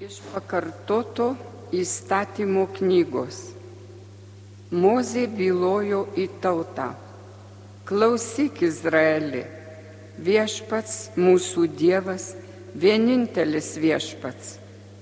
Iš 0.00 0.14
pakartoto 0.32 1.34
įstatymo 1.76 2.62
knygos. 2.78 3.50
Mozė 4.72 5.26
bylojo 5.28 6.06
į 6.16 6.24
tautą. 6.40 6.86
Klausyk, 7.84 8.62
Izraeli, 8.64 9.42
viešpats 10.16 11.10
mūsų 11.20 11.66
Dievas, 11.76 12.30
vienintelis 12.72 13.74
viešpats. 13.82 14.54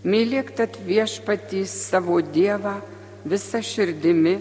Mylėk 0.03 0.51
tad 0.59 0.81
viešpatį 0.83 1.63
savo 1.71 2.19
Dievą 2.19 2.81
visą 3.23 3.63
širdimi, 3.63 4.35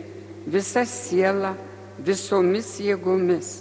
visą 0.49 0.87
sielą, 0.89 1.53
visomis 2.01 2.79
jėgomis. 2.81 3.59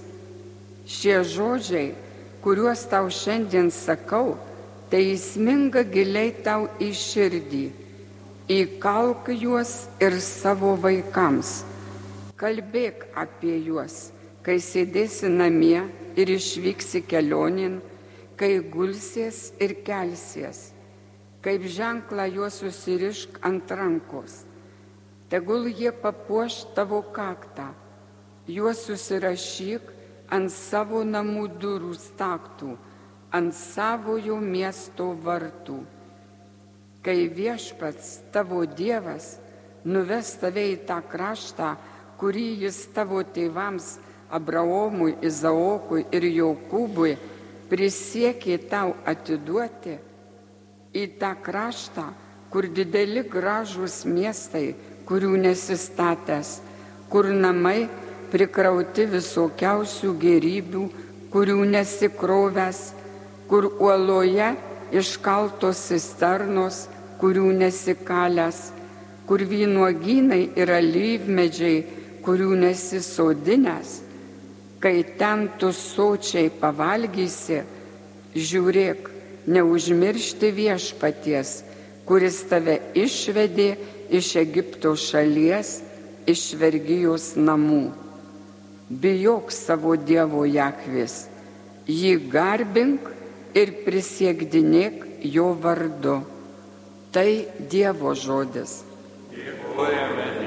Šie 0.88 1.20
žodžiai, 1.28 1.90
kuriuos 2.40 2.88
tau 2.88 3.12
šiandien 3.12 3.68
sakau, 3.68 4.38
tai 4.90 5.02
įsminga 5.16 5.82
giliai 5.90 6.30
tau 6.46 6.68
į 6.82 6.92
širdį. 6.94 7.64
Įkalk 8.46 9.32
juos 9.34 9.88
ir 9.98 10.20
savo 10.22 10.76
vaikams. 10.78 11.64
Kalbėk 12.38 13.08
apie 13.18 13.56
juos, 13.66 14.12
kai 14.46 14.60
sėdėsi 14.62 15.30
namie 15.32 15.82
ir 16.14 16.30
išvyksi 16.30 17.02
kelionin, 17.10 17.80
kai 18.38 18.60
gulsies 18.60 19.50
ir 19.58 19.74
kelsies. 19.82 20.70
Kaip 21.42 21.66
ženklą 21.66 22.28
juos 22.30 22.60
susirišk 22.62 23.40
ant 23.46 23.70
rankos. 23.70 24.44
Tegul 25.30 25.66
jie 25.66 25.90
papuoš 25.90 26.62
tavo 26.74 27.02
kaktą. 27.14 27.72
Juos 28.46 28.84
susirašyk 28.86 29.90
ant 30.30 30.52
savo 30.54 31.02
namų 31.02 31.48
durų 31.58 31.94
staktų 31.98 32.76
ant 33.36 33.54
savojo 33.56 34.38
miesto 34.40 35.10
vartų. 35.24 35.78
Kai 37.04 37.28
viešpats 37.30 38.32
tavo 38.34 38.64
Dievas 38.66 39.36
nuves 39.84 40.32
tave 40.40 40.64
į 40.72 40.80
tą 40.88 40.98
kraštą, 41.12 41.76
kurį 42.18 42.48
jis 42.64 42.80
tavo 42.96 43.22
tėvams 43.22 43.96
Abraomui, 44.34 45.14
Izaokui 45.22 46.06
ir 46.16 46.26
Jokūbui 46.32 47.14
prisiekė 47.70 48.58
tau 48.70 48.94
atiduoti, 49.06 49.98
į 50.96 51.04
tą 51.20 51.32
kraštą, 51.44 52.06
kur 52.50 52.66
dideli 52.72 53.22
gražūs 53.28 54.04
miestai, 54.08 54.74
kurių 55.06 55.34
nesistatęs, 55.44 56.60
kur 57.12 57.28
namai 57.30 57.86
prikrauti 58.32 59.06
visokiausių 59.10 60.12
gerybių, 60.22 60.84
kurių 61.34 61.58
nesikrovęs, 61.74 62.80
kur 63.48 63.68
uoloje 63.78 64.52
iškaltos 64.94 65.80
cisternos, 65.88 66.86
kurių 67.20 67.50
nesikalęs, 67.60 68.58
kur 69.26 69.42
vynuogynai 69.42 70.42
yra 70.58 70.78
lyvmedžiai, 70.82 71.84
kurių 72.26 72.56
nesisodinęs, 72.62 74.00
kai 74.82 75.02
ten 75.18 75.46
tu 75.58 75.72
sočiai 75.74 76.50
pavalgysi, 76.50 77.62
žiūrėk, 78.36 79.10
neužmiršti 79.46 80.50
viešpaties, 80.54 81.52
kuris 82.06 82.40
tave 82.50 82.80
išvedė 82.98 83.68
iš 84.10 84.32
Egipto 84.42 84.94
šalies, 84.98 85.80
iš 86.26 86.48
vergyjos 86.58 87.34
namų. 87.38 87.86
Bijok 88.90 89.50
savo 89.54 89.96
Dievo 89.98 90.44
Jakvis, 90.46 91.26
jį 91.86 92.18
garbink 92.30 93.15
ir 93.56 93.72
prisiekdinėk 93.86 95.04
jo 95.36 95.50
vardu. 95.62 96.20
Tai 97.16 97.30
Dievo 97.72 98.12
žodis. 98.12 98.82
Dėkojame 99.32 100.45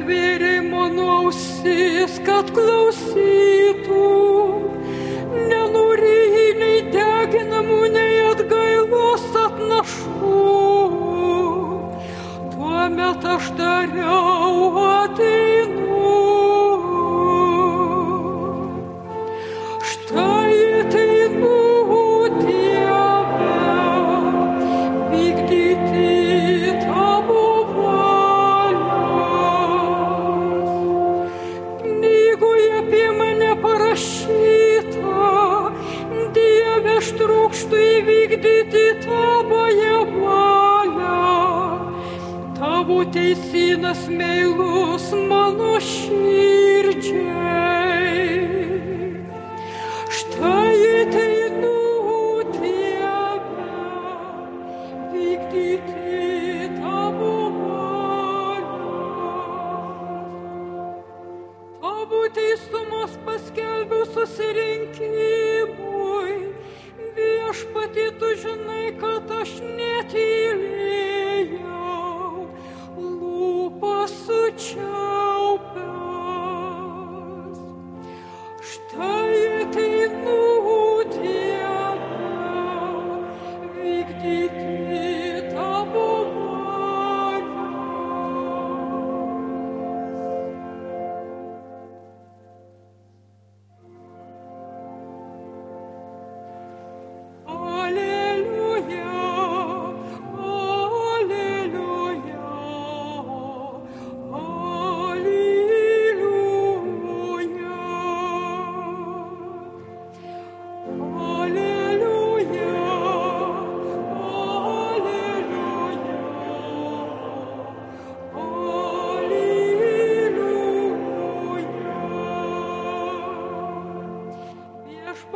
atvėrė 0.00 0.60
mano 0.70 1.06
ausis, 1.20 2.18
kad 2.26 2.50
klausytų. 2.56 3.49
Tuomet 13.20 13.40
aš 13.40 14.89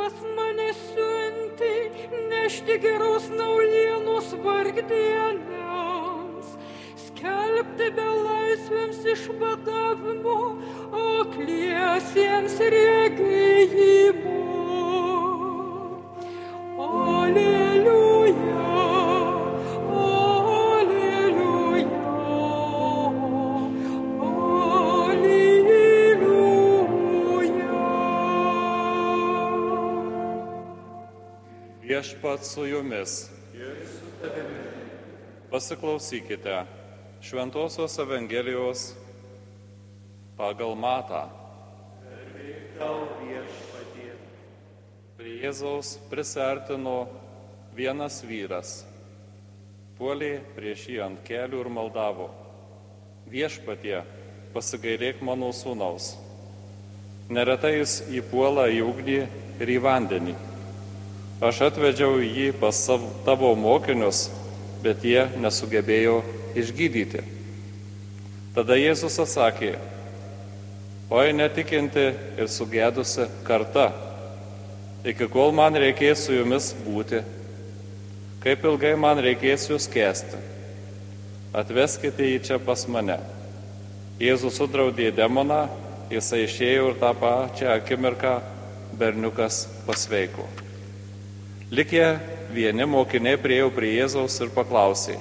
dievas 0.05 0.23
mane 0.37 0.73
siunti 0.73 1.91
nešti 2.29 2.79
geros 2.79 3.31
naujienos 3.31 4.35
vargdieniams, 4.45 6.47
skelbti 7.07 7.91
be 7.97 8.09
laisvėms 8.27 9.01
išvadavimo, 9.15 10.39
akliesiems 10.93 12.57
regėjimo. 12.77 14.41
Aleliuja. 16.85 18.14
Viešpat 32.05 32.45
su 32.45 32.67
jumis. 32.67 33.31
Pasiklausykite 35.51 36.65
Šventojios 37.23 37.99
Evangelijos 37.99 38.93
pagal 40.37 40.77
Matą. 40.77 41.23
Prie 45.17 45.41
Jėzaus 45.41 45.97
prisertino 46.13 47.09
vienas 47.73 48.21
vyras. 48.21 48.85
Puolė 49.97 50.43
prieš 50.61 50.89
jį 50.93 51.03
ant 51.09 51.25
kelių 51.25 51.65
ir 51.65 51.73
maldavo. 51.73 52.29
Viešpatie, 53.33 54.03
pasigailėk 54.53 55.25
mano 55.25 55.55
sūnaus. 55.57 56.19
Neretai 57.33 57.79
jis 57.79 58.03
įpuola 58.13 58.69
į 58.69 58.91
ugnį 58.93 59.23
ir 59.57 59.81
į 59.81 59.87
vandenį. 59.89 60.43
Aš 61.45 61.59
atvedžiau 61.67 62.23
jį 62.25 62.55
pas 62.57 62.73
savo, 62.73 63.11
tavo 63.27 63.51
mokinius, 63.59 64.31
bet 64.81 65.03
jie 65.05 65.27
nesugebėjo 65.37 66.23
išgydyti. 66.57 67.21
Tada 68.57 68.79
Jėzus 68.81 69.19
atsakė, 69.21 69.75
oi 71.13 71.35
netikinti 71.37 72.07
ir 72.41 72.49
sugėdusi 72.49 73.29
karta, 73.45 73.91
iki 75.05 75.29
kol 75.29 75.53
man 75.53 75.77
reikės 75.77 76.25
su 76.25 76.39
jumis 76.39 76.73
būti, 76.87 77.21
kaip 78.41 78.65
ilgai 78.65 78.97
man 78.97 79.21
reikės 79.21 79.69
jūs 79.69 79.91
kesti. 79.93 80.41
Atveskite 81.53 82.25
jį 82.25 82.41
čia 82.49 82.63
pas 82.63 82.89
mane. 82.89 83.21
Jėzus 84.17 84.57
sudraudė 84.57 85.13
demoną, 85.13 85.67
jisai 86.09 86.47
išėjo 86.49 86.93
ir 86.95 87.01
tą 87.05 87.13
pačią 87.21 87.75
akimirką 87.77 88.39
berniukas 88.97 89.67
pasveiko. 89.85 90.64
Likę 91.75 92.19
vieni 92.55 92.85
mokiniai 92.87 93.39
priejo 93.41 93.71
prie 93.75 93.89
Jėzaus 93.97 94.35
ir 94.45 94.51
paklausė, 94.55 95.17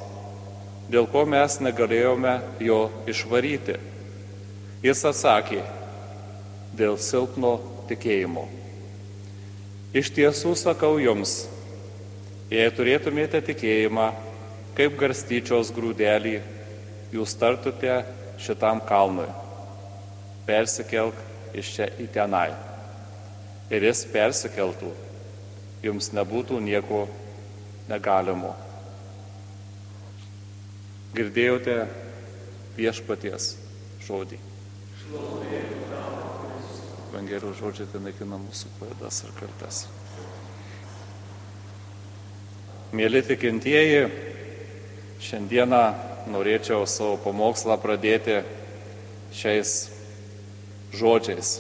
dėl 0.92 1.08
ko 1.10 1.24
mes 1.26 1.56
negalėjome 1.66 2.34
jo 2.62 2.76
išvaryti. 3.10 3.80
Jis 4.86 5.00
atsakė, 5.10 5.64
dėl 6.78 7.00
silpno 7.02 7.56
tikėjimo. 7.90 8.44
Iš 9.98 10.12
tiesų 10.14 10.52
sakau 10.60 11.00
jums, 11.02 11.48
jei 12.54 12.68
turėtumėte 12.78 13.42
tikėjimą, 13.48 14.12
kaip 14.78 15.00
garstyčios 15.00 15.72
grūdelį, 15.74 16.36
jūs 17.16 17.34
tartute 17.40 17.96
šitam 18.38 18.84
kalnui. 18.92 19.26
Persikelk 20.46 21.18
iš 21.58 21.74
čia 21.80 21.90
į 21.98 22.08
tenai. 22.14 22.52
Ir 23.74 23.88
jis 23.90 24.04
persikeltų, 24.14 24.92
jums 25.84 26.14
nebūtų 26.16 26.62
nieko 26.64 27.06
negalimo. 27.90 28.54
Girdėjote 31.14 31.84
viešpaties 32.78 33.54
žodį. 34.08 34.40
Evangelijos 37.14 37.60
žodžiai 37.60 37.90
tai 37.92 38.00
naikina 38.02 38.40
mūsų 38.42 38.72
klaidas 38.80 39.20
ir 39.28 39.36
kaltes. 39.38 39.84
Mėly 42.94 43.22
tikintieji, 43.26 44.08
šiandieną 45.22 45.84
norėčiau 46.34 46.88
savo 46.90 47.20
pamokslą 47.22 47.78
pradėti 47.82 48.40
šiais 49.34 49.76
žodžiais. 50.94 51.56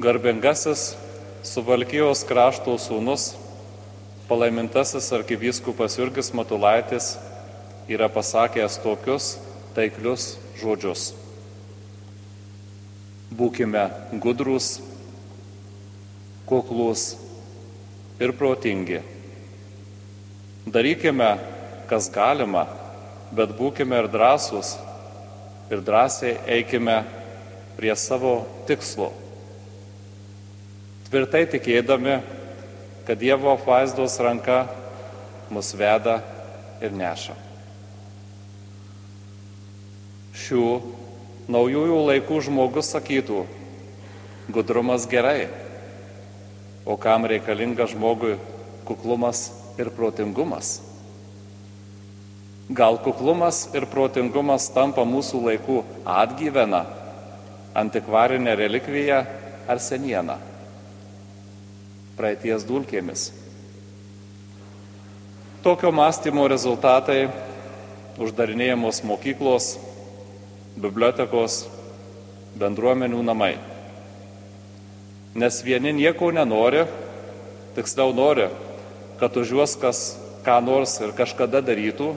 Garbingasis 0.00 0.94
Suvalkijos 1.40 2.20
krašto 2.28 2.74
sūnus, 2.76 3.30
palaimintasis 4.28 5.06
arkivyskupas 5.16 5.94
Jurgis 5.96 6.34
Matulaitis 6.36 7.14
yra 7.88 8.10
pasakęs 8.12 8.76
tokius 8.82 9.28
taiklius 9.72 10.34
žodžius. 10.60 11.14
Būkime 13.32 13.86
gudrus, 14.20 14.82
kuklus 16.44 17.06
ir 18.20 18.36
protingi. 18.36 19.00
Darykime, 20.68 21.30
kas 21.88 22.10
galima, 22.12 22.66
bet 23.32 23.56
būkime 23.56 24.04
ir 24.04 24.12
drąsūs 24.12 24.76
ir 25.72 25.80
drąsiai 25.88 26.36
eikime 26.60 27.00
prie 27.80 27.96
savo 27.96 28.42
tikslo. 28.68 29.14
Tvirtai 31.10 31.42
tikėdami, 31.50 32.20
kad 33.02 33.18
Dievo 33.18 33.50
apvaizdos 33.50 34.14
ranka 34.22 34.60
mus 35.50 35.72
veda 35.74 36.20
ir 36.78 36.92
neša. 36.94 37.34
Šių 40.38 40.66
naujųjų 41.50 41.96
laikų 42.12 42.38
žmogus 42.46 42.92
sakytų, 42.94 43.40
gudrumas 44.54 45.08
gerai, 45.10 45.48
o 46.86 46.94
kam 46.94 47.26
reikalinga 47.26 47.88
žmogui 47.90 48.36
kuklumas 48.86 49.48
ir 49.82 49.90
protingumas. 49.96 50.76
Gal 52.70 53.00
kuklumas 53.02 53.64
ir 53.74 53.88
protingumas 53.90 54.68
tampa 54.70 55.02
mūsų 55.02 55.42
laikų 55.48 55.80
atgyvena, 56.06 56.84
antikvarinė 57.74 58.54
relikvija 58.62 59.24
ar 59.66 59.82
seniena, 59.82 60.38
praeities 62.20 62.66
dulkėmis. 62.68 63.30
Tokio 65.64 65.88
mąstymo 65.92 66.44
rezultatai- 66.52 67.30
uždarinėjamos 68.24 69.00
mokyklos, 69.08 69.78
bibliotekos, 70.76 71.64
bendruomenių 72.60 73.22
namai. 73.24 73.54
Nes 75.34 75.62
vieni 75.64 75.94
nieko 75.96 76.28
nenori, 76.32 76.84
tiksliau 77.76 78.12
nori, 78.12 78.50
kad 79.20 79.36
už 79.36 79.54
juos 79.56 79.76
kas 79.80 80.18
ką 80.44 80.58
nors 80.64 81.00
ir 81.00 81.16
kažkada 81.16 81.62
darytų, 81.64 82.16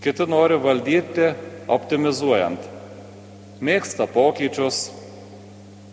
kiti 0.00 0.26
nori 0.26 0.56
valdyti 0.56 1.34
optimizuojant. 1.68 2.60
Mėgsta 3.60 4.06
pokyčius, 4.08 4.90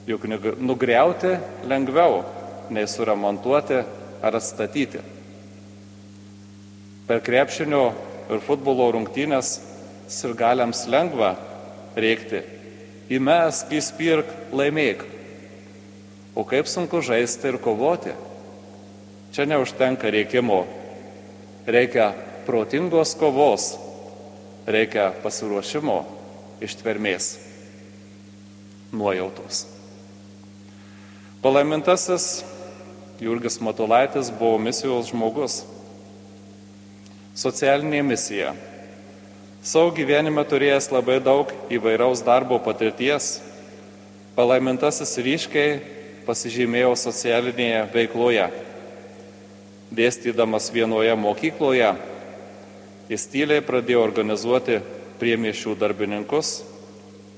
juk 0.07 0.23
nugriauti 0.59 1.35
lengviau 1.67 2.23
nei 2.69 2.87
suremontuoti 2.87 3.79
ar 4.21 4.35
atstatyti. 4.35 5.01
Per 7.07 7.23
krepšinio 7.23 7.83
ir 8.33 8.43
futbolo 8.43 8.89
rungtynės 8.91 9.57
sirgaliams 10.11 10.85
lengva 10.91 11.35
reikti 11.95 12.43
įmesk, 13.13 13.71
įspirk, 13.71 14.31
laimėk. 14.55 15.05
O 16.37 16.43
kaip 16.47 16.67
sunku 16.69 17.01
žaisti 17.01 17.49
ir 17.49 17.59
kovoti. 17.63 18.13
Čia 19.33 19.47
neužtenka 19.49 20.11
reikimo. 20.11 20.65
Reikia 21.67 22.11
protingos 22.47 23.11
kovos, 23.19 23.73
reikia 24.67 25.09
pasiruošimo, 25.23 25.97
ištvermės, 26.63 27.33
nuojautos. 28.95 29.65
Palaimintasis 31.43 32.45
Jurgis 33.19 33.57
Matulaitis 33.61 34.29
buvo 34.29 34.59
misijos 34.61 35.07
žmogus. 35.09 35.63
Socialinė 37.33 38.03
misija. 38.05 38.51
Savo 39.65 39.89
gyvenime 39.97 40.43
turėjęs 40.45 40.91
labai 40.93 41.17
daug 41.25 41.49
įvairaus 41.73 42.21
darbo 42.21 42.59
patirties, 42.61 43.39
palaimintasis 44.37 45.17
ryškiai 45.25 45.73
pasižymėjo 46.29 46.93
socialinėje 47.07 47.81
veikloje. 47.97 48.47
Dėstydamas 49.97 50.69
vienoje 50.69 51.17
mokykloje, 51.17 51.91
jis 53.09 53.29
tyliai 53.33 53.65
pradėjo 53.65 54.05
organizuoti 54.05 54.81
priemiešių 55.17 55.73
darbininkus, 55.81 56.59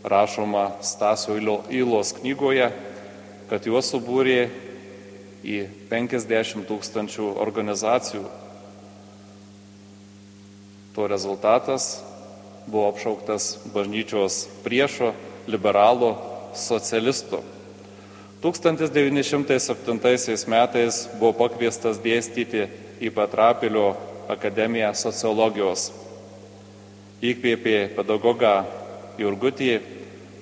rašoma 0.03 0.73
Stasio 0.83 1.39
Įlos 1.71 2.17
knygoje, 2.19 2.73
kad 3.47 3.63
juos 3.63 3.93
subūrė 3.95 4.49
į 5.43 5.67
50 5.89 6.67
tūkstančių 6.67 7.33
organizacijų. 7.39 8.27
to 10.99 11.07
rezultatas 11.07 12.03
buvo 12.67 12.91
apšauktas 12.91 13.71
bažnyčios 13.71 14.49
priešo, 14.65 15.13
liberalų, 15.47 16.09
socialistų. 16.51 17.39
1907 18.43 20.43
metais 20.51 21.07
buvo 21.15 21.31
pakviestas 21.39 22.03
dėstyti 22.03 22.67
į 22.99 23.13
Patrapilio 23.15 23.95
akademiją 24.27 24.91
sociologijos. 24.91 25.95
Įkvėpė 27.23 27.95
pedagogą 27.95 28.67
Jurgutį 29.19 29.79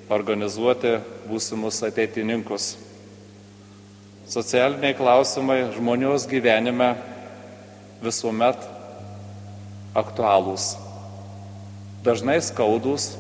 organizuoti 0.09 0.97
būsimus 1.29 1.85
ateitininkus. 1.85 2.86
Socialiniai 4.27 4.91
klausimai 4.91 5.69
žmonijos 5.71 6.25
gyvenime 6.27 6.89
visuomet 8.03 8.65
aktualūs, 9.95 10.73
dažnai 12.03 12.35
skaudus 12.43 13.13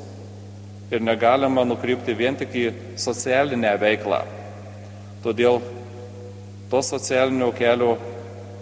ir 0.91 0.99
negalima 0.99 1.63
nukrypti 1.63 2.11
vien 2.11 2.35
tik 2.35 2.51
į 2.59 2.65
socialinę 2.99 3.71
veiklą. 3.79 4.19
Todėl 5.23 5.61
to 6.67 6.81
socialinio 6.83 7.53
kelio 7.55 7.93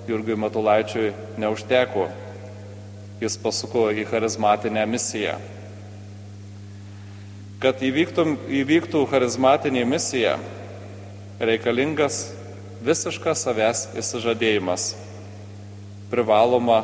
Jurgiui 0.06 0.38
Matulaičiui 0.38 1.16
neužteko. 1.42 2.06
Jis 3.24 3.40
pasuko 3.42 3.88
į 3.90 4.06
charizmatinę 4.12 4.84
misiją. 4.86 5.40
Kad 7.64 7.82
įvyktų, 7.82 8.28
įvyktų 8.62 9.02
charizmatinė 9.10 9.86
misija, 9.90 10.36
reikalingas 11.40 12.30
visiškas 12.86 13.44
savęs 13.46 13.88
įsižadėjimas. 14.00 14.94
Privaloma, 16.12 16.84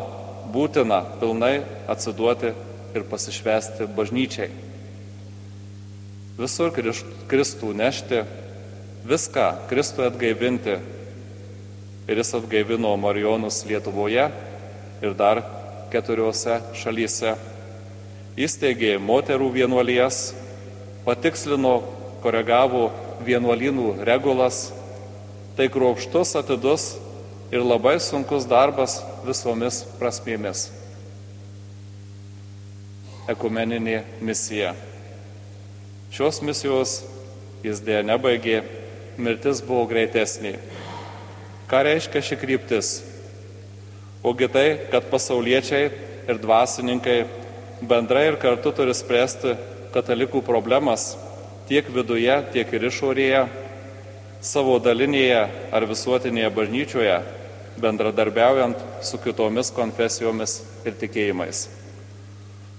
būtina 0.51 1.03
pilnai 1.21 1.61
atsiduoti 1.91 2.51
ir 2.97 3.05
pasišvesti 3.07 3.87
bažnyčiai. 3.95 4.49
Visur 6.41 6.71
Kristų 7.29 7.71
nešti, 7.77 8.23
viską 9.07 9.47
Kristui 9.69 10.07
atgaivinti. 10.09 10.79
Ir 12.09 12.17
jis 12.17 12.33
atgaivino 12.35 12.95
Marijonus 12.99 13.61
Lietuvoje 13.69 14.25
ir 15.05 15.13
dar 15.15 15.43
keturiose 15.93 16.57
šalyse. 16.81 17.35
Įsteigė 18.41 18.95
moterų 18.99 19.51
vienuolijas, 19.53 20.31
patikslino, 21.05 21.81
koregavo 22.23 22.89
vienuolynų 23.25 24.01
regulas. 24.07 24.69
Tai 25.57 25.67
kruopštus, 25.71 26.35
atidus 26.39 26.91
ir 27.51 27.63
labai 27.63 27.97
sunkus 27.99 28.47
darbas 28.47 29.01
visomis 29.27 29.83
prasmėmis 29.99 30.69
ekumeninė 33.29 34.01
misija. 34.23 34.73
Šios 36.11 36.41
misijos 36.43 37.01
jis 37.63 37.81
dėja 37.85 38.03
nebaigė, 38.05 38.61
mirtis 39.21 39.61
buvo 39.63 39.85
greitesnė. 39.91 40.57
Ką 41.71 41.83
reiškia 41.87 42.23
ši 42.25 42.37
kryptis? 42.41 42.89
Ogi 44.27 44.49
tai, 44.51 44.67
kad 44.91 45.07
pasauliečiai 45.09 45.89
ir 46.29 46.41
dvasininkai 46.41 47.19
bendrai 47.81 48.27
ir 48.31 48.39
kartu 48.41 48.73
turi 48.75 48.93
spręsti 48.97 49.55
katalikų 49.95 50.43
problemas 50.45 51.13
tiek 51.69 51.87
viduje, 51.93 52.33
tiek 52.53 52.73
ir 52.73 52.87
išorėje, 52.89 53.43
savo 54.41 54.79
dalinėje 54.81 55.43
ar 55.73 55.85
visuotinėje 55.89 56.49
bažnyčioje, 56.55 57.19
bendradarbiaujant 57.81 58.79
su 59.05 59.19
kitomis 59.21 59.69
konfesijomis 59.75 60.57
ir 60.85 60.97
tikėjimais. 61.01 61.67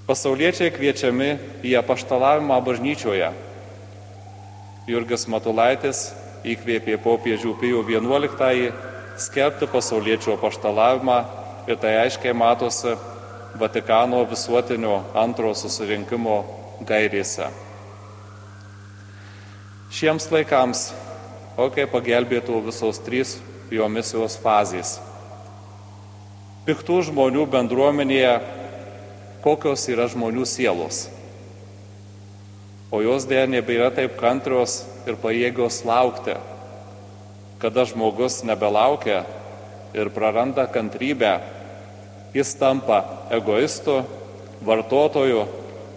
Pasauliečiai 0.07 0.73
kviečiami 0.75 1.31
į 1.63 1.77
apaštalavimą 1.79 2.59
bažnyčioje. 2.67 3.31
Jurgis 4.91 5.29
Matulaitis 5.31 6.09
įkvėpė 6.43 6.99
popiežių 7.05 7.55
Pijų 7.61 7.85
XI 7.87 8.73
skelbti 9.23 9.69
pasauliečių 9.71 10.35
apaštalavimą 10.35 11.19
ir 11.71 11.79
tai 11.79 11.95
aiškiai 12.03 12.35
matosi 12.35 12.97
Vatikano 13.61 14.25
visuotinio 14.25 15.03
antro 15.15 15.53
susirinkimo 15.55 16.39
gairėse. 16.89 17.51
Šiems 19.93 20.25
laikams, 20.33 20.87
o 21.61 21.67
kaip 21.69 21.91
pagelbėtų 21.93 22.63
visos 22.65 22.97
trys 23.05 23.35
jo 23.69 23.85
misijos 23.93 24.39
fazės. 24.41 24.95
Piktų 26.65 27.03
žmonių 27.11 27.45
bendruomenėje 27.53 28.31
kokios 29.45 29.85
yra 29.93 30.07
žmonių 30.09 30.47
sielos. 30.49 31.03
O 32.89 33.03
jos 33.05 33.27
dėja 33.29 33.45
nebėra 33.53 33.91
taip 33.93 34.17
kantrios 34.17 34.79
ir 35.05 35.21
pajėgios 35.21 35.83
laukti, 35.85 36.39
kada 37.61 37.85
žmogus 37.85 38.41
nebelaukia 38.49 39.27
ir 39.93 40.09
praranda 40.17 40.65
kantrybę, 40.73 41.35
jis 42.33 42.57
tampa 42.57 43.03
egoistu, 43.29 44.01
vartotoju, 44.65 45.45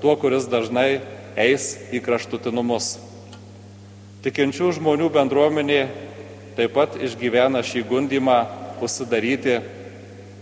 tuo, 0.04 0.20
kuris 0.20 0.52
dažnai 0.52 1.00
eis 1.40 1.78
į 1.96 2.04
kraštutinumus. 2.04 3.05
Tikinčių 4.26 4.72
žmonių 4.80 5.12
bendruomenė 5.14 5.82
taip 6.58 6.72
pat 6.74 6.96
išgyvena 6.98 7.60
šį 7.62 7.84
gundimą 7.86 8.38
užsidaryti, 8.82 9.60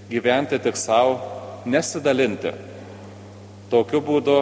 gyventi 0.07 0.59
tik 0.63 0.77
savo, 0.79 1.17
nesidalinti. 1.67 2.53
Tokiu 3.67 3.99
būdu 4.05 4.37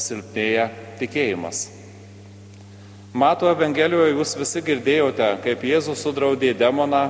silpnėja 0.00 0.70
tikėjimas. 0.96 1.66
Mato 3.12 3.50
Evangelijoje 3.52 4.14
jūs 4.14 4.32
visi 4.40 4.62
girdėjote, 4.64 5.26
kaip 5.44 5.66
Jėzus 5.68 6.00
sudraudė 6.04 6.54
demoną, 6.56 7.08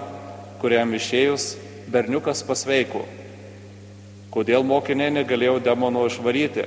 kuriam 0.58 0.94
išėjus 0.98 1.52
berniukas 1.94 2.42
pasveiko. 2.48 3.04
Kodėl 4.34 4.66
mokiniai 4.66 5.14
negalėjo 5.14 5.60
demono 5.62 6.02
išvaryti? 6.10 6.66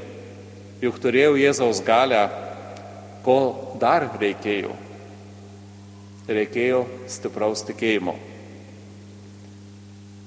Juk 0.80 1.04
turėjau 1.04 1.36
Jėzaus 1.36 1.84
galę, 1.84 2.24
ko 3.28 3.38
dar 3.84 4.08
reikėjo. 4.16 4.72
Reikėjo 6.38 6.86
stipraus 7.12 7.66
tikėjimo. 7.68 8.16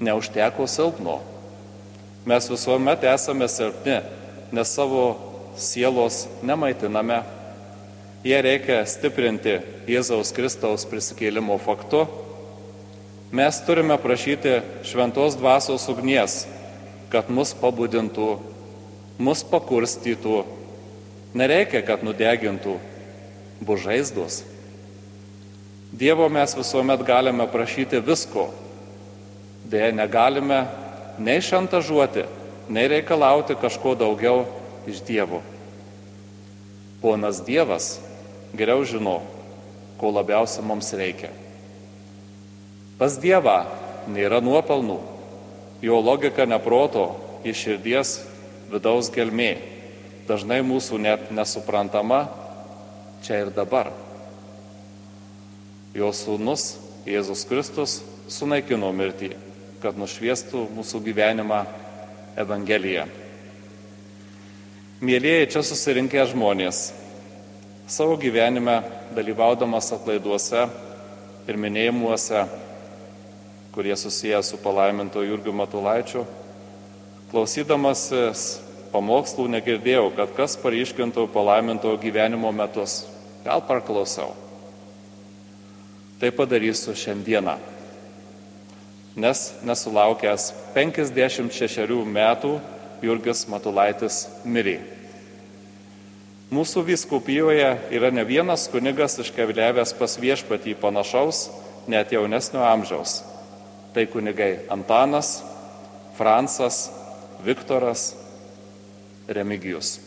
Neužteko 0.04 0.66
silpno. 0.68 1.20
Mes 2.28 2.50
visuomet 2.50 3.04
esame 3.08 3.48
silpni 3.52 4.00
nes 4.54 4.68
savo 4.74 5.16
sielos 5.56 6.28
nemaitiname. 6.42 7.22
Jie 8.24 8.38
reikia 8.40 8.84
stiprinti 8.88 9.58
Jėzaus 9.90 10.30
Kristaus 10.32 10.86
prisikėlimo 10.88 11.58
faktu. 11.60 12.04
Mes 13.34 13.58
turime 13.66 13.98
prašyti 14.00 14.60
šventos 14.86 15.36
dvasios 15.36 15.88
ugnies, 15.90 16.44
kad 17.10 17.28
mus 17.28 17.50
pabudintų, 17.58 18.38
mus 19.18 19.42
pakurstytų. 19.50 20.44
Nereikia, 21.34 21.82
kad 21.82 22.06
nudegintų 22.06 22.78
bužaizdos. 23.66 24.44
Dievo 25.94 26.26
mes 26.28 26.56
visuomet 26.58 27.02
galime 27.06 27.46
prašyti 27.46 28.00
visko. 28.02 28.48
Deja, 29.70 29.92
negalime 29.94 30.64
nei 31.22 31.38
šantažuoti, 31.38 32.24
nei 32.68 32.88
reikalauti 32.90 33.54
kažko 33.54 33.94
daugiau 33.94 34.42
iš 34.90 35.04
Dievo. 35.06 35.38
Ponas 36.98 37.38
Dievas 37.46 38.00
geriau 38.58 38.82
žino, 38.82 39.20
ko 40.00 40.10
labiausiai 40.10 40.66
mums 40.66 40.90
reikia. 40.98 41.30
Pas 42.98 43.14
Dievą 43.14 43.60
nėra 44.10 44.42
nuopelnų, 44.42 44.98
jo 45.78 46.00
logika 46.02 46.42
neproto, 46.42 47.12
iš 47.46 47.68
širdies 47.68 48.16
vidaus 48.72 49.12
gelmė, 49.14 49.52
dažnai 50.26 50.58
mūsų 50.66 50.98
net 51.06 51.30
nesuprantama 51.30 52.24
čia 53.22 53.44
ir 53.44 53.54
dabar. 53.54 53.92
Jo 55.94 56.10
sūnus 56.10 56.74
Jėzus 57.06 57.44
Kristus 57.46 58.00
sunaikino 58.32 58.88
mirtį, 58.96 59.34
kad 59.82 59.98
nušviestų 60.00 60.64
mūsų 60.74 61.00
gyvenimą 61.04 61.60
Evangeliją. 62.40 63.04
Mėlyjeji 65.04 65.50
čia 65.52 65.62
susirinkę 65.62 66.24
žmonės, 66.30 66.88
savo 67.86 68.16
gyvenime 68.18 68.80
dalyvaudamas 69.14 69.92
atlaiduose 69.94 70.64
ir 71.46 71.58
minėjimuose, 71.60 72.42
kurie 73.74 73.94
susiję 73.94 74.42
su 74.42 74.58
palaiminto 74.64 75.22
Jurgiu 75.22 75.54
Matulaičiu, 75.54 76.24
klausydamasis 77.30 78.46
pamokslų 78.94 79.46
negirdėjau, 79.58 80.08
kad 80.16 80.32
kas 80.38 80.58
paryškintų 80.62 81.28
palaiminto 81.34 81.94
gyvenimo 82.02 82.50
metus. 82.54 83.04
Gal 83.44 83.62
parklausau. 83.68 84.43
Tai 86.20 86.30
padarysiu 86.30 86.94
šiandieną 86.96 87.58
nes 89.16 89.52
nesulaukęs 89.62 90.50
56 90.74 92.02
metų 92.10 92.58
Jurgis 93.04 93.44
Matulaitis 93.50 94.24
mirė. 94.44 94.80
Mūsų 96.54 96.84
viskupijoje 96.86 97.68
yra 97.94 98.10
ne 98.14 98.24
vienas 98.26 98.66
kunigas 98.70 99.16
iškeliavęs 99.22 99.94
pas 99.98 100.18
viešpatį 100.20 100.76
panašaus, 100.82 101.48
net 101.90 102.12
jaunesnio 102.14 102.62
amžiaus. 102.66 103.22
Tai 103.94 104.06
kunigai 104.10 104.66
Antanas, 104.70 105.42
Fransas, 106.18 106.88
Viktoras, 107.46 108.14
Remigijus. 109.28 109.98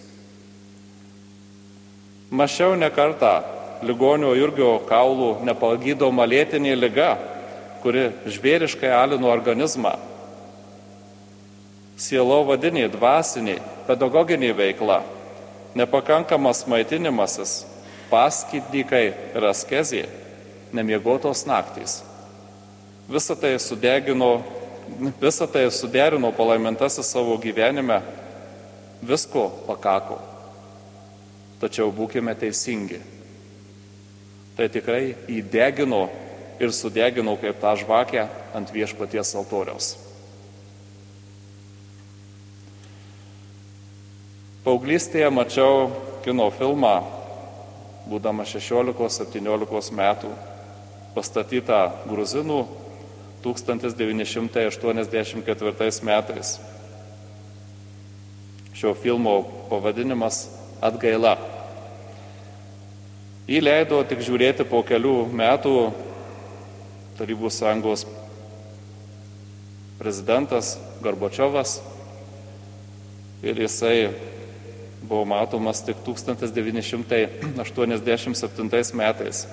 Mašiau 2.32 2.76
nekartą 2.76 3.57
ligonio 3.86 4.34
Jurgio 4.38 4.78
kaulų 4.88 5.44
nepagydoma 5.46 6.26
lėtinė 6.28 6.76
lyga, 6.78 7.16
kuri 7.84 8.10
žvėriškai 8.26 8.90
alino 8.94 9.30
organizmą. 9.32 9.96
Sielo 11.98 12.44
vadinė, 12.46 12.86
dvasinė, 12.94 13.58
pedagoginė 13.88 14.52
veikla, 14.58 15.02
nepakankamas 15.78 16.66
maitinimasis, 16.70 17.64
paskyddykai 18.12 19.06
ir 19.34 19.48
askezė, 19.50 20.06
nemiegotos 20.74 21.46
naktys. 21.50 22.02
Visą 23.10 23.38
tai 23.40 23.56
sudegino, 23.62 24.42
visą 25.22 25.48
tai 25.50 25.66
suderino 25.72 26.32
palaimintasis 26.36 27.14
savo 27.14 27.38
gyvenime, 27.42 28.02
visko 29.02 29.48
pakako. 29.68 30.20
Tačiau 31.62 31.90
būkime 31.90 32.36
teisingi. 32.38 33.00
Tai 34.58 34.66
tikrai 34.74 35.14
įdegino 35.30 36.08
ir 36.58 36.72
sudegino 36.74 37.36
kaip 37.38 37.60
tą 37.62 37.76
žvakę 37.78 38.26
ant 38.58 38.72
viešpaties 38.74 39.36
altoriaus. 39.38 39.94
Paauglystėje 44.66 45.30
mačiau 45.32 45.92
kino 46.26 46.50
filmą, 46.52 47.04
būdama 48.10 48.44
16-17 48.50 49.94
metų, 49.96 50.32
pastatytą 51.16 51.92
gruzinų 52.10 52.68
1984 53.46 56.04
metais. 56.04 56.60
Šio 58.74 58.94
filmo 58.94 59.44
pavadinimas 59.70 60.50
Atgaila. 60.82 61.57
Jį 63.48 63.62
leido 63.64 64.04
tik 64.04 64.20
žiūrėti 64.28 64.68
po 64.68 64.84
kelių 64.84 65.32
metų 65.32 65.94
Tarybų 67.18 67.50
sąjungos 67.50 68.06
prezidentas 69.98 70.78
Gorbačiovas 71.02 71.82
ir 73.42 73.58
jisai 73.64 74.10
buvo 75.02 75.26
matomas 75.32 75.82
tik 75.88 75.96
1987 76.04 78.94
metais, 79.00 79.48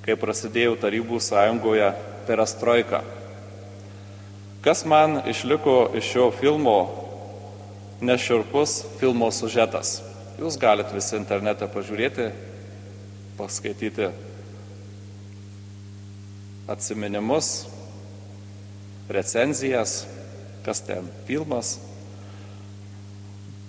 kai 0.00 0.16
prasidėjo 0.16 0.76
Tarybų 0.80 1.20
sąjungoje 1.20 1.92
perestroika. 2.26 3.04
Kas 4.64 4.84
man 4.88 5.20
išliko 5.28 5.92
iš 6.00 6.04
šio 6.14 6.30
filmo 6.32 6.78
neširpus 8.00 8.84
filmo 9.00 9.28
sužetas. 9.32 10.02
Jūs 10.40 10.56
galite 10.60 10.94
visi 10.96 11.16
internete 11.20 11.66
pažiūrėti, 11.68 12.30
paskaityti 13.40 14.10
atsiminimus, 16.68 17.66
recenzijas, 19.08 20.04
kas 20.64 20.80
ten 20.84 21.08
filmas, 21.26 21.78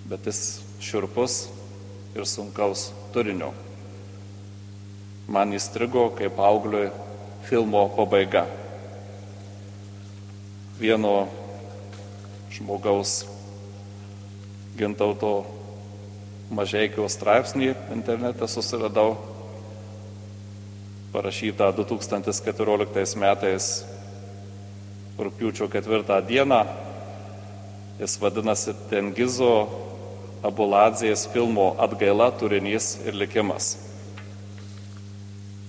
bet 0.04 0.28
jis 0.28 0.60
širpus 0.80 1.46
ir 2.14 2.28
sunkaus 2.28 2.90
turinio. 3.14 3.54
Man 5.32 5.56
įstrigo 5.56 6.10
kaip 6.18 6.36
augliui 6.36 6.90
filmo 7.48 7.86
pabaiga. 7.96 8.44
Vieno 10.76 11.16
žmogaus 12.52 13.22
gintauto 14.76 15.34
mažeikio 16.52 17.08
straipsnį 17.08 17.72
internete 17.94 18.46
susiradau, 18.50 19.16
parašytą 21.12 21.68
2014 21.76 23.16
metais 23.20 23.84
rūpiučio 25.18 25.68
4 25.68 26.22
dieną. 26.28 26.60
Jis 28.00 28.16
vadinasi 28.20 28.74
Tengizo 28.90 29.68
Abuladzės 30.42 31.28
filmo 31.30 31.76
Atgaila 31.78 32.30
turinys 32.34 32.96
ir 33.06 33.14
likimas. 33.14 33.76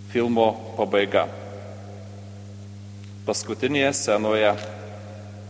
Filmo 0.10 0.47
pabaiga. 0.77 1.27
Paskutinėje 3.27 3.91
scenoje 3.99 4.56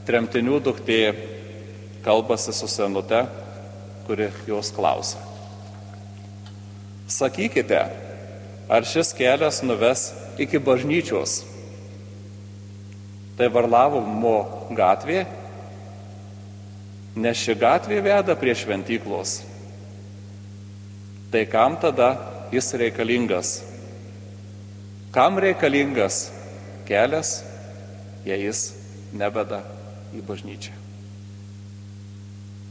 tremtinių 0.10 0.60
duktė 0.66 1.00
kalbasi 2.04 2.52
su 2.52 2.68
senute 2.68 3.24
kuri 4.08 4.30
jos 4.48 4.72
klausia. 4.72 5.20
Sakykite, 7.08 7.80
ar 8.70 8.86
šis 8.88 9.14
kelias 9.18 9.62
nuves 9.64 10.12
iki 10.42 10.60
bažnyčios? 10.60 11.42
Tai 13.38 13.50
Varlavumo 13.50 14.36
gatvė, 14.78 15.24
nes 17.16 17.40
ši 17.40 17.56
gatvė 17.58 18.02
veda 18.06 18.36
prie 18.38 18.54
šventyklos. 18.58 19.40
Tai 21.34 21.42
kam 21.50 21.80
tada 21.82 22.14
jis 22.54 22.70
reikalingas? 22.78 23.56
Kam 25.14 25.42
reikalingas 25.42 26.28
kelias, 26.86 27.42
jei 28.26 28.46
jis 28.46 28.70
nebeda 29.18 29.64
į 30.14 30.22
bažnyčią? 30.26 30.84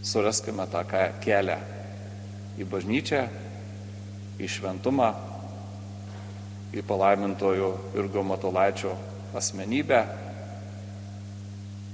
suraskime 0.02 0.66
tą 0.66 0.82
kelią 1.22 1.58
į 2.58 2.66
bažnyčią, 2.68 3.22
į 4.42 4.48
šventumą, 4.50 5.12
į 6.72 6.84
palaimintojų 6.88 7.72
Irgo 8.00 8.22
Matulaičio 8.24 8.94
asmenybę, 9.36 10.00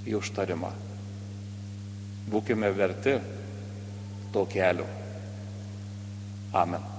į 0.08 0.14
užtarimą. 0.18 0.70
Būkime 2.28 2.70
verti 2.76 3.16
to 4.32 4.44
kelio. 4.50 4.86
Amen. 6.52 6.97